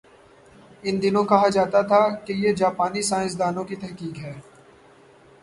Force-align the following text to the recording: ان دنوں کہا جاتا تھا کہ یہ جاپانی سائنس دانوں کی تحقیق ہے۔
ان 0.83 0.95
دنوں 1.01 1.23
کہا 1.23 1.49
جاتا 1.49 1.81
تھا 1.81 2.01
کہ 2.25 2.33
یہ 2.33 2.53
جاپانی 2.53 3.01
سائنس 3.01 3.39
دانوں 3.39 3.63
کی 3.63 3.75
تحقیق 3.75 4.19
ہے۔ 4.19 4.33